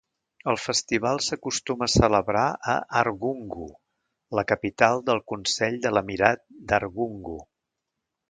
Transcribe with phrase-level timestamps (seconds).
[0.51, 3.67] El festival s'acostuma a celebrar a Argungu,
[4.39, 7.37] la capital del Consell de l'Emirat d'Argungu.